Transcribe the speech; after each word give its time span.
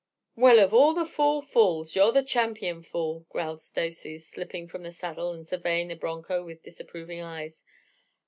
"Well, 0.35 0.57
of 0.59 0.73
all 0.73 0.95
the 0.95 1.05
fool 1.05 1.43
fools, 1.43 1.95
you're 1.95 2.11
the 2.11 2.23
champion 2.23 2.81
fool!" 2.81 3.27
growled 3.29 3.61
Stacy, 3.61 4.17
slipping 4.17 4.67
from 4.67 4.81
the 4.81 4.91
saddle 4.91 5.31
and 5.31 5.45
surveying 5.47 5.89
the 5.89 5.95
broncho 5.95 6.43
with 6.43 6.63
disapproving 6.63 7.21
eyes. 7.21 7.63